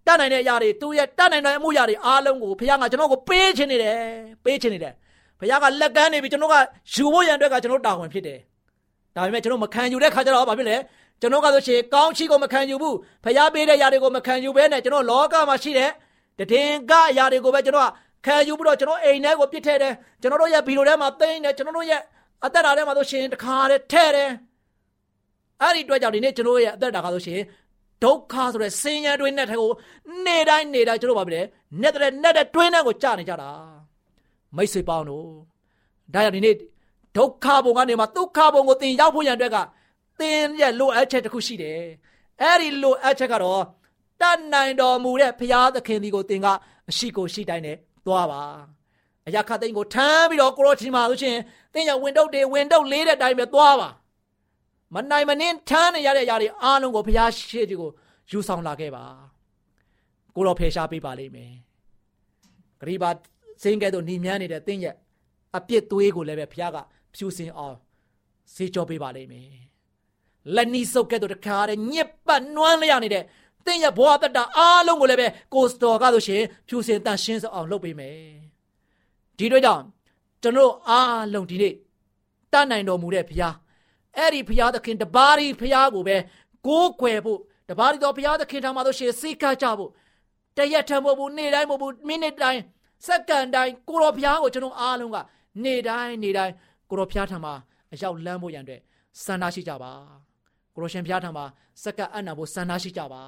[0.07, 3.97] တတ်နိုင်တဲ့အရာတွေသူရဲ့တတ်နိုင်တဲ့အမှုရာတွေအားလုံးကိုဘုရားကကျွန်တော်ကိုပေးခြင်းနေတယ်
[4.43, 4.93] ပေးခြင်းနေတယ်
[5.39, 6.55] ဘုရားကလက်ကမ်းနေပြီကျွန်တော်က
[6.93, 8.39] ယူဖို့ရန်အတွက်ကကျွန်တော်တာဝန်ဖြစ်တယ်
[9.15, 10.77] ဒါပေမဲ့ကျွန်တော်မခံယူတဲ့ခါကျတော့ဘာဖြစ်လဲ
[11.21, 15.91] ကျွန်တော်ကဆိုရှင်ကောင်းချီးကိုမခံယူဘူးဘုရားပေးတဲ့အရာတွေကိုမခံယူဘဲနဲ့ကျွန်တော်လောကမှာရှိတဲ့
[16.51, 17.91] တည်င်ကအရာတွေကိုပဲကျွန်တော်က
[18.25, 22.01] ခံယူပြီးတော့ကျွန်တော်အိမ်ထဲကိုပြစ်ထည့်တယ်ကျွန်တော်တို့ရဲ့ဘီလိုထဲမှာသိမ်းတယ်ကျွန်တော်တို့ရဲ့
[22.45, 24.29] အသက်တာထဲမှာဆိုရှင်တခါတည်းထဲ့တယ်
[25.61, 27.41] အဲ့ဒီအတွက်ကြောင့်ဒီနေ့ကျွန်တော်ရဲ့အသက်တာကဆိုရှင်
[28.03, 29.71] ဒုက္ခဆိုတဲ့ဆင်းရဲတွင်းနဲ့ထဲကို
[30.25, 31.41] နေတိုင်းနေတိုင်းကျွန်တော်ပါပြီလေ
[31.81, 33.51] နဲ့တဲ့နဲ့တဲ့တွင်းနဲ့ကိုကြာနေကြတာ
[34.55, 35.27] မိတ်ဆွေပေါင်းတို့
[36.13, 36.55] ဒါကြောင့်ဒီနေ့
[37.17, 39.57] ဒုက္ခဘုံကနေမှဒုက္ခဘုံကိုသင်ရောက်ဖို့ရန်အတွက်က
[40.19, 41.81] သင်ရဲ့လိုအပ်ချက်တစ်ခုရှိတယ်
[42.41, 43.61] အဲ့ဒီလိုအပ်ချက်ကတော့
[44.21, 46.47] တတ်နိုင်တော်မူတဲ့ဘုရားသခင်ဒီကိုသင်က
[46.89, 48.43] အရှိကိုရှိတိုင်းနဲ့သွားပါ
[49.27, 51.37] အရာခတ်သိန်းကိုထမ်းပြီးတော့ကိုရောချီမှာဆိုရှင်
[51.73, 53.89] သင်ရဝင်တုတ်တွေဝင်တုတ်လေးတဲ့အတိုင်းပဲသွားပါ
[54.93, 57.91] မနိုင်မနှင်းထမ်းနေရတဲ့အရာတွေအားလုံးကိုဘုရားရှိတဲ့ကို
[58.31, 59.03] ယူဆောင်လာခဲ့ပါ
[60.35, 61.53] ကိုရောဖယ်ရှားပေးပါလိမ့်မယ်
[62.81, 63.09] ဂရိပါ
[63.63, 64.95] စင်းကဲ့သို့ညီမြန်းနေတဲ့သင်ရဲ့
[65.57, 66.77] အပြစ်သွေးကိုလည်းပဲဘုရားက
[67.15, 67.77] ဖြူစင်အောင်
[68.53, 69.49] စေကြောပေးပါလိမ့်မယ်
[70.55, 73.23] လက်နီးစုပ်ကဲ့သို့တခါတည်းညစ်ပတ်နွမ်းလျက်နေတဲ့
[73.65, 78.17] သင်ရဲ့ဘဝတတအားလုံးကိုလည်းပဲကိုစတော်ကဆိုရှင်ဖြူစင်တန်ရှင်းအောင်လုပ်ပေးမယ်
[79.37, 79.83] ဒီတို့ကြောင့်
[80.41, 81.73] ကျွန်တော်အားလုံးဒီနေ့
[82.51, 83.55] တတ်နိုင်တော်မူတဲ့ဘုရား
[84.17, 86.17] အဲ့ဒီဘုရားသခင်တပါးဒီဘုရားကိုပဲ
[86.67, 89.91] ကိုးကွယ်ဖို့တပါးဒီတော်ဘုရားသခင်ထံမှာဆိုရှင်စိတ်ကကြဖို့
[90.57, 92.61] တရက်ထမဟုတ်ဘူးနေ့တိုင်းမဟုတ်ဘူးမိနစ်တိုင်း
[93.07, 95.17] စက္ကန့်တိုင်းကိုတော်ဘုရားကိုကျွန်တော်အားလုံးက
[95.63, 96.53] နေ့တိုင်းနေ့တိုင်း
[96.89, 97.53] ကိုတော်ဘုရားထံမှာ
[97.93, 98.81] အရောက်လမ်းဖို့ရန်အတွက်
[99.23, 99.91] စန္ဒရှိကြပါ
[100.73, 101.45] ကိုတော်ရှင်ဘုရားထံမှာ
[101.83, 103.23] စက္ကန့်အံ့နာဖို့စန္ဒရှိကြပါ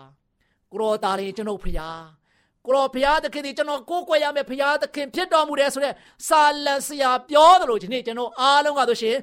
[0.72, 2.02] ကိုတော်သားရင်ကျွန်တော်ဖရား
[2.66, 5.94] ကိုတော်ဘုရားသခင်ဒီကျွန်တော်ကိုးကွယ်ရမယ်ဘုရားသခင်ဖြစ်တော်မူတယ်ဆိုတဲ့
[6.28, 9.18] စာလံဆရာပြောတယ်လို့ဒီနေ့ကျွန်တော်အားလုံးကဆိုရှင်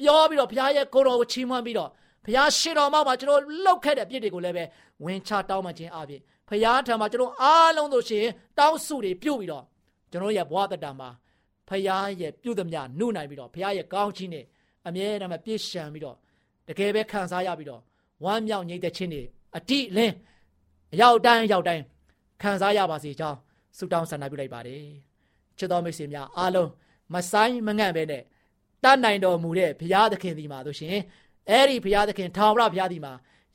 [0.00, 1.90] ပြောပြီးတော့ဘုရားရဲ့ကိုတော်ကိုချီးမွမ်းပြီးတော့
[2.24, 4.64] ဘုရားရှေ့တော်မှာကျွန်တော်လှုပ်ခဲ့တဲ့အပြစ်တွေကိုလည်းပဲ
[5.04, 8.24] ဝင်ချတောင်းမှခြင်းအပြင်ဘုရားထံမှာကျွန်တော်အားလုံးတို့ရှင်
[8.58, 9.64] တောင်းစုတွေပြုတ်ပြီးတော့
[10.10, 11.08] ကျွန်တော်ရဲ့ဘဝတတမှာ
[11.68, 11.82] ဖခင်
[12.20, 14.44] ရဲ့ပြုသမျှနှုတ်နိုင်ပြီးတော့ဖခင်ရဲ့ကောင်းချီးနဲ့
[14.86, 16.16] အမြဲတမ်းပြည့်ရှံပြီးတော့
[16.68, 17.80] တကယ်ပဲခံစားရပြီးတော့
[18.24, 19.22] ဝမ်းမြောက်ငြိမ်သက်ခြင်းတွေ
[19.56, 20.14] အတိလင်း
[20.94, 21.82] အရောက်တိုင်းအရောက်တိုင်း
[22.42, 23.38] ခံစားရပါစေကြောင်း
[23.76, 24.82] ဆုတောင်းဆန္ဒပြုလိုက်ပါတယ်
[25.58, 26.70] ချစ်တော်မိတ်ဆွေများအားလုံး
[27.14, 28.22] မဆိုင်မငန့်ပဲနဲ့
[28.86, 30.96] တတ်နိုင်တော်မူတဲ့ဘုရားသခင်ဒီမှာဆိုရှင်
[31.50, 33.12] အဲ့ဒီဘုရားသခင်ထာဝရဘုရားဒီမှာ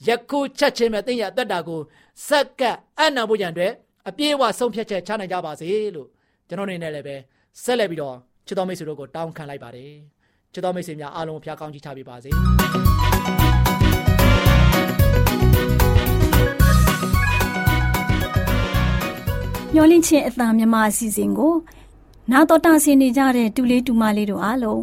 [0.08, 1.82] ယခုချက်ချင်းမဲ့သင်ရအသက်တာကို
[2.28, 3.74] စက္ကပ်အနံဖို့ရန်အတွက်
[4.10, 6.08] အပြေးအဝဆုံးဖြတ်ချက်ချနိုင်ကြပါစေလို့
[6.48, 7.15] ကျွန်တော်နေနဲ့လည်းပဲ
[7.63, 8.15] ဆက်လက်ပြီးတော့
[8.48, 9.94] ချစ်တော်မိတ်ဆွေတို့ကိုတောင်းခံလိုက်ပါတယ်
[10.54, 12.32] ချစ်တော်မိတ်ဆွေများအားလုံးဖျားကောင်းကြီးချပေးပါစေ
[19.74, 21.54] မျောလင့်ချင်းအတန်မြမအစီအစဉ်ကို
[22.32, 24.82] နာတော်တာဆင်နေကြတဲ့တူလေးတူမလေးတို့အားလုံး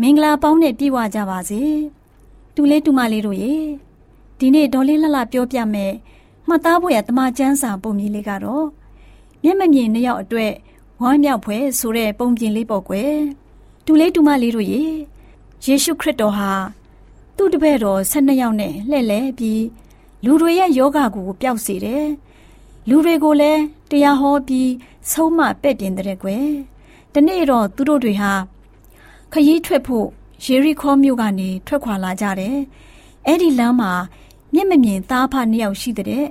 [0.00, 1.62] မင်္ဂလာပေါင်းနဲ့ပြည့်ဝကြပါစေ
[2.54, 3.54] တူလေးတူမလေးတို့ရေ
[4.38, 5.92] ဒီနေ့ဒေါ်လေးလှလှပြောပြမယ်
[6.48, 8.66] မှတ်သားဖို့ရတမချန်းစာပုံမြင်လေးကတော့
[9.42, 10.52] မျက်မမြင်နှစ်ယောက်အတွက်
[11.02, 13.12] ဝမ်းမြောက်ဖွယ်ဆိုတဲ့ပုံပြင်လေးပေါ့ကွယ်
[13.86, 14.82] တူလေးတူမလေးတို့ရေ
[15.64, 16.50] ယေရှုခရစ်တော်ဟာ
[17.36, 19.64] သူ့တပည့်တော်၁၂ယောက်နဲ့လှည့်လည်ပြီး
[20.24, 22.06] လူတွေရဲ့ယောဂကိုပျောက်စေတယ်
[22.88, 24.70] လူတွေကိုလည်းတရားဟောပြီး
[25.10, 26.46] ဆုံးမပဲ့ပြင်တဲ့ကွယ်
[27.14, 28.32] တနေ့တော့သူတို့တွေဟာ
[29.32, 30.06] ခရီးထွက်ဖို့
[30.44, 32.56] ယေရီခေါမြို့ကနေထွက်ခွာလာကြတယ်
[33.26, 33.92] အဲ့ဒီလမ်းမှာ
[34.54, 36.26] မျက်မမြင်သားဖနှစ်ယောက်ရှိတဲ့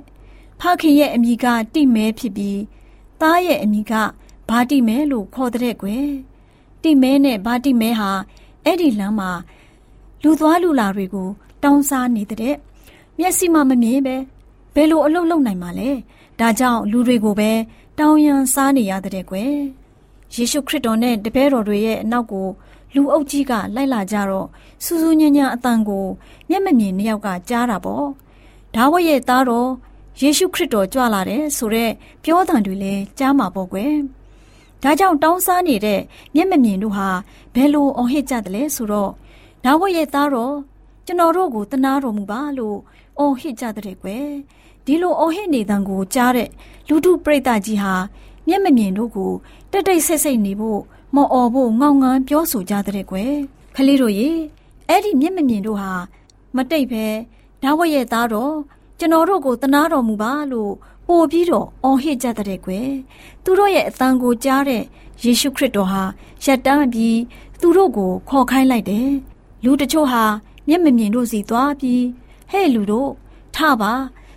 [0.60, 2.60] ဖခင်ရဲ့အမိကတိမဲဖြစ်ပြီး
[3.20, 3.92] သားရဲ့အမိက
[4.48, 6.08] ဘာတိမဲလို့ခေါ်တဲ့ကွယ်
[6.82, 8.10] တိမဲနဲ့ဘာတိမဲဟာ
[8.64, 9.30] အဲ့ဒီလမ်းမှာ
[10.22, 11.28] လူသွားလူလာတွေကို
[11.62, 12.56] တောင်းစားနေတဲ့
[13.18, 14.16] မျက်စိမှမမြင်ပဲ
[14.74, 15.90] ဘယ်လိုအလုပ်လုပ်နိုင်မှာလဲ
[16.40, 17.50] ဒါကြောင့်လူတွေကိုပဲ
[17.98, 19.54] တောင်းရန်စားနေရတဲ့ကွယ်
[20.34, 22.46] ယေရှုခရစ်တော်နဲ့တပည့်တော်တွေရဲ့အနောက်ကို
[22.94, 24.46] လူအုပ်ကြီးကလိုက်လာကြတော့
[24.84, 26.06] စူးစူးညံ့ညံ့အတန်ကို
[26.48, 28.06] မျက်မမြင်နှစ်ယောက်ကကြားတာပေါ့
[28.74, 29.70] ဒါဝရဲ့သားတော်
[30.20, 33.94] ယေရှုခရစ်တော်ကြွလာတယ်ဆိုတော့ပြောတံတွေလည်းကြားမှာပေါ့ကွယ်
[34.82, 36.00] ဒါကြောင့်တောင်းစားနေတဲ့
[36.34, 37.08] မျက်မမြင်တို့ဟာ
[37.54, 39.10] ဘယ်လိုအော်ဟစ်ကြတယ်လဲဆိုတော့
[39.64, 40.54] ဒါဝရဲ့သားတော်
[41.06, 42.78] ကျွန်တော်တို့ကိုတနာတော်မူပါလို့
[43.18, 44.28] အော်ဟစ်ကြတဲ့ကွယ်
[44.84, 46.50] ဒီလိုအော်ဟစ်နေတဲ့ကိုကြားတဲ့
[46.88, 47.94] လူထုပရိသတ်ကြီးဟာ
[48.48, 49.32] မျက်မမြင်တို့ကို
[49.70, 50.80] တက်တိတ်ဆိတ်ဆိတ်နေဖို့
[51.14, 53.32] မော်အော်ဖို့ငေါငန်းပြောဆိုကြတဲ့ကွယ်
[53.74, 54.30] ခလေးတို့ရေ
[54.88, 55.92] အဲ့ဒီမျက်မမြင်တို့ဟာ
[56.56, 57.06] မတိတ်ပဲ
[57.62, 58.54] ဒါဝရဲ့သားတော်
[58.98, 60.72] ကျွန်တော်တို့ကိုတနာတော်မူပါလို့
[61.08, 62.90] ပို့ပြီးတော့အော်ဟစ်ကြတဲ့ကွယ်
[63.44, 64.82] သူတို့ရဲ့အတန်ကိုကြားတဲ့
[65.22, 66.02] ယေရှုခရစ်တော်ဟာ
[66.44, 67.18] ရက်တန်းပြီး
[67.60, 69.10] သူတို့ကိုခေါ်ခိုင်းလိုက်တယ်
[69.64, 70.24] လူတချို့ဟာ
[70.68, 72.02] မျက်မမြင်တို့စီသွားပြီး
[72.50, 73.10] ဟဲ့လူတို့
[73.56, 73.92] ထပါ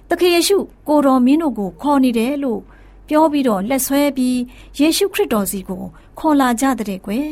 [0.09, 2.61] တခင်ယေရှုကိုတော်မင်းတို့ကိုခေါ်နေတယ်လို့
[3.09, 4.37] ပြောပြီးတော့လက်ဆွဲပြီး
[4.79, 5.83] ယေရှုခရစ်တော်စီကို
[6.19, 7.29] ခေါ်လာကြတဲ့ကွယ်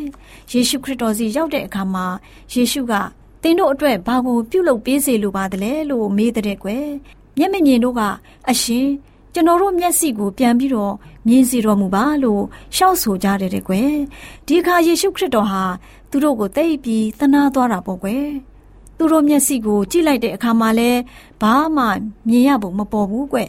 [0.51, 2.05] ယေရှုခရစ်တော်စီရောက်တဲ့အခါမှာ
[2.53, 2.93] ယေရှုက
[3.41, 6.87] သင်တို့အတွက်ဘာကိုပြုလုပ်ပေးစေလိုပါသလဲလို့မေးတဲ့ကွယ်
[7.37, 8.01] မျက်မမြင်တို့က
[8.49, 8.87] အရှင်
[9.33, 10.93] ကျွန်တော်တို့မျက်စိကိုပြန်ပြီးတော့
[11.27, 12.43] မြင်စီတော်မူပါလို့
[12.75, 13.91] ရှောက်ဆိုကြတယ်ကွယ်
[14.45, 15.63] ဒီအခါယေရှုခရစ်တော်ဟာ
[16.09, 18.25] သူတို့ကိုသိပြီးသနာသွားတာပေါ့ကွယ်
[18.97, 20.91] သူတို့မျက်စိကိုကြည့်လိုက်တဲ့အခါမှာလဲ
[21.41, 21.85] ဘာမှ
[22.29, 23.39] မြင်ရပုံမပေါ်ဘူးကွ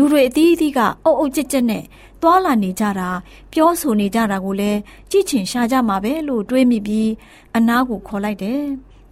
[0.00, 1.84] လူတွေအသီးအသီးကအုပ်အုပ်ကြက်ကြက်နဲ့
[2.22, 3.10] သွာလာနေကြတာ
[3.52, 4.78] ပြောဆိုနေကြတာကိုလည်း
[5.10, 7.10] ကြည့်ချင်ရှာကြမှာပဲလို့တွေးမိပြီး
[7.56, 8.62] အနားကိုခေါ်လိုက်တယ်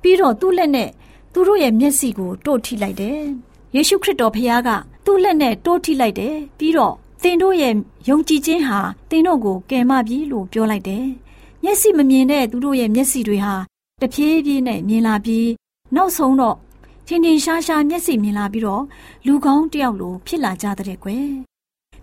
[0.02, 0.90] ပြီးတော့သူ့လက်နဲ့
[1.32, 3.20] သူတို့ရဲ့မျက်စိကိုတို့ထိလိုက်တယ်
[3.74, 4.70] ယေရှုခရစ်တော်ဖခင်က
[5.04, 7.74] သူ့လက်နဲ့တိုးထိလိုက်တယ်ပြီးတော့သင်တို့ရဲ့
[8.08, 8.78] ယုံကြည်ခြင်းဟာ
[9.10, 11.06] သင်တို့ကိုကယ်မပြီလို့ပြောလိုက်တယ်
[11.62, 13.54] မျက်စိမမြင်တဲ့သူတို့ရဲ့မျက်စိတွေဟာ
[14.02, 15.48] တဖြည်းဖြည်းနဲ့မြင်လာပြီး
[15.94, 16.56] နောက်ဆုံးတော့
[17.08, 18.84] ထင်ထင်ရှားရှားမျက်စိမြင်လာပြီးတော့
[19.26, 21.26] လူကောင်းတယောက်လိုဖြစ်လာကြတဲ့ကွယ်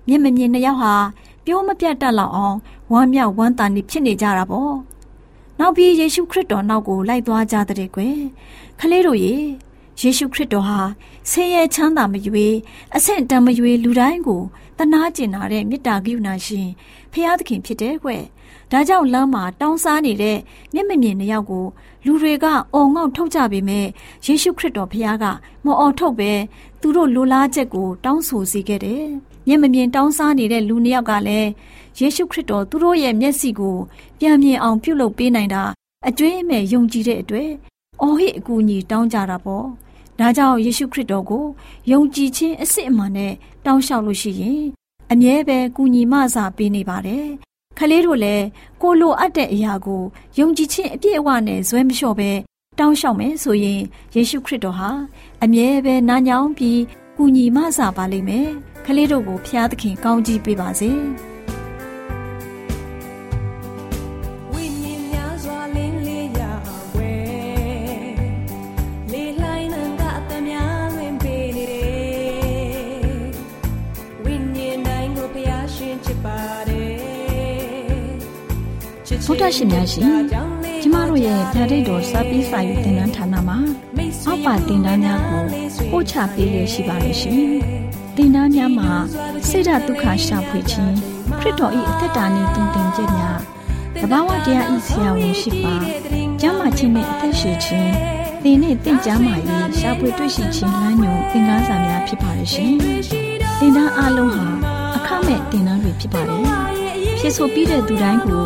[0.08, 0.94] မျက်မမြင်နှစ်ယောက်ဟာ
[1.46, 2.58] ပြောမပြတ်တတ်လောက်အောင်
[2.92, 4.76] ဝမ်းမြောက်ဝမ်းသာနေဖြစ်နေကြတာပေါ့
[5.60, 8.18] နောက်ပြီးယေရှုခရစ်တော်နောက်ကိုလိုက်သွားကြတဲ့ကွယ်
[8.80, 9.36] ခလေးတို့ရေ
[10.00, 10.80] ယေရှုခရစ်တော်ဟာ
[11.30, 12.48] ဆင်းရဲချမ်းသာမရွေ
[12.96, 14.42] အဆင့်တန်မရွေလူတိုင်းကို
[14.78, 16.70] တနာကျင်နာတဲ့မေတ္တာကရုဏာရှင်
[17.12, 18.24] ဖျားသခင်ဖြစ်တဲ့ကွယ်
[18.72, 20.38] ဒါကြောင့်လမ်းမှာတောင်းစားနေတဲ့
[20.74, 21.66] မျက်မမြင်နှစ်ယောက်ကို
[22.06, 23.86] လူတွေကအော်ငေါ့ထုတ်ကြပေမဲ့
[24.26, 25.26] ယေရှုခရစ်တော်ဖျားက
[25.66, 26.32] မအော်ထုတ်ပဲ
[26.82, 29.06] သူတို့လိုလားချက်ကိုတောင်းဆိုစေခဲ့တယ်။
[29.48, 31.50] မျက်မမြင်တောင်းစားနေတဲ့လူနှစ်ယောက်ကလည်း
[32.00, 33.78] ယေရှုခရစ်တော်သူတို့ရဲ့မျက်စိကို
[34.20, 35.64] ပြန်မြင်အောင်ပြုလုပ်ပေးနိုင်တာ
[36.08, 37.50] အကျွေးအမဲ့ယုံကြည်တဲ့အတွက်
[38.02, 39.66] အော်ဟစ်အကူအညီတောင်းကြတာပေါ့။
[40.20, 41.46] ဒါကြောင့်ယေရှုခရစ်တော်ကို
[41.92, 43.34] ယုံကြည်ခြင်းအစစ်အမှန်နဲ့
[43.66, 44.64] တောင်းလျှောက်လို့ရှိရင်
[45.12, 47.28] အမြဲပဲကူညီမဆာပေးနေပါတယ်
[47.78, 48.46] ခလေးတို့လည်း
[48.82, 50.04] ကိုလိုအပ်တဲ့အရာကို
[50.40, 52.32] ယုံကြည်ခြင်းအပြည့်အဝနဲ့ဇွဲမလျှော့ပဲ
[52.80, 53.82] တောင်းလျှောက်မယ်ဆိုရင်
[54.16, 54.90] ယေရှုခရစ်တော်ဟာ
[55.44, 56.82] အမြဲပဲနာညောင်းပြီး
[57.18, 58.50] ကူညီမဆာပါလိမ့်မယ်
[58.86, 60.92] ခလေးတို့ကိုဖျားသခင်ကောင်းကြီးပေးပါစေ။။
[79.26, 80.04] ဗုဒ္ဓရှင်များရှင်
[80.82, 83.58] ကျမတို့ရဲ့ဗျာဒိတ်တော်စာပြီးစာယူသင်တန်းဌာနမှာ
[84.26, 85.42] အောက်ပါသင်တန်းများကို
[85.92, 87.42] ပို့ချပေးရရှိပါလို့ရှင်။
[88.16, 88.92] သင်တန်းများမှာ
[89.48, 90.94] ဆိဒ္ဓတုခရှာဖွေခြင်း
[91.40, 93.40] ခရစ်တော်၏အသက်တာနှင့်တုန်တင်ခြင်းများ
[94.02, 95.76] တဘာဝတရားဤဆရာဝန်ရှိပါ
[96.42, 97.92] ကျမ်းမာခြင်းနဲ့အသက်ရှိခြင်း
[98.44, 99.34] သင်နဲ့တင့်ကြမာ၏
[99.80, 102.74] ရှာဖွေတွေ့ရှိခြင်းလမ်းညွန်သင်ခန်းစာများဖြစ်ပါရဲ့ရှင်။
[103.60, 104.46] သင်တန်းအလုံးဟာ
[104.96, 106.44] အခမဲ့သင်တန်းတွေဖြစ်ပါတယ်။
[107.20, 108.46] ဖြစ်ဆိုပြီးတဲ့သူတိုင်းကို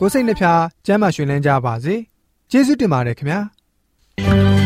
[0.00, 1.94] ကိုစိတ်နှဖျားစမ်းမွှင်လန်းကြပါစေ။
[2.50, 3.40] ကျေးဇူးတင်ပါတယ်ခင်ဗျာ။။